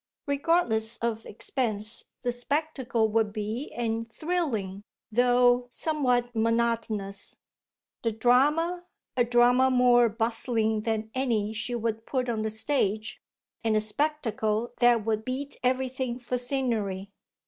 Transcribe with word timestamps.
Regardless 0.25 0.97
of 0.97 1.27
expense 1.27 2.05
the 2.23 2.31
spectacle 2.31 3.07
would 3.09 3.31
be 3.31 3.71
and 3.75 4.11
thrilling, 4.11 4.83
though 5.11 5.67
somewhat 5.69 6.31
monotonous, 6.35 7.37
the 8.01 8.11
drama 8.11 8.87
a 9.15 9.23
drama 9.23 9.69
more 9.69 10.09
bustling 10.09 10.81
than 10.81 11.11
any 11.13 11.53
she 11.53 11.75
would 11.75 12.07
put 12.07 12.29
on 12.29 12.41
the 12.41 12.49
stage 12.49 13.21
and 13.63 13.77
a 13.77 13.81
spectacle 13.81 14.73
that 14.77 15.05
would 15.05 15.23
beat 15.23 15.57
everything 15.61 16.17
for 16.17 16.35
scenery. 16.35 17.11